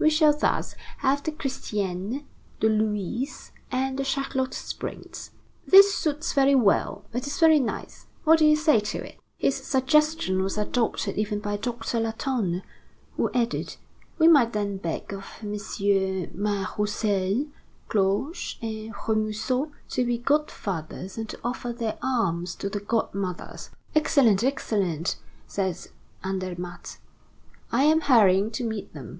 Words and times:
We 0.00 0.10
shall 0.10 0.36
thus 0.36 0.74
have 0.98 1.22
the 1.22 1.30
Christiane, 1.30 2.26
the 2.58 2.68
Louise, 2.68 3.52
and 3.70 3.96
the 3.96 4.02
Charlotte 4.02 4.52
Springs. 4.52 5.30
This 5.64 5.94
suits 5.94 6.32
very 6.32 6.56
well; 6.56 7.04
it 7.12 7.24
is 7.28 7.38
very 7.38 7.60
nice. 7.60 8.08
What 8.24 8.40
do 8.40 8.46
you 8.46 8.56
say 8.56 8.80
to 8.80 8.98
it?" 9.06 9.20
His 9.38 9.54
suggestion 9.54 10.42
was 10.42 10.58
adopted 10.58 11.16
even 11.16 11.38
by 11.38 11.56
Doctor 11.56 12.00
Latonne, 12.00 12.62
who 13.16 13.30
added: 13.32 13.76
"We 14.18 14.26
might 14.26 14.52
then 14.54 14.78
beg 14.78 15.12
of 15.14 15.22
MM. 15.40 16.34
Mas 16.34 16.68
Roussel, 16.76 17.46
Cloche, 17.88 18.58
and 18.60 18.92
Remusot 18.92 19.70
to 19.90 20.04
be 20.04 20.18
godfathers 20.18 21.16
and 21.16 21.28
to 21.28 21.38
offer 21.44 21.72
their 21.72 21.96
arms 22.02 22.56
to 22.56 22.68
the 22.68 22.80
godmothers." 22.80 23.70
"Excellent, 23.94 24.42
excellent," 24.42 25.16
said 25.46 25.78
Andermatt. 26.24 26.98
"I 27.70 27.84
am 27.84 28.00
hurrying 28.00 28.50
to 28.50 28.64
meet 28.64 28.92
them. 28.92 29.14